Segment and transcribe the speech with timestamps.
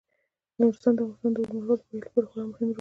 [0.59, 2.69] نورستان د افغانستان د اوږدمهاله پایښت لپاره خورا مهم رول لري.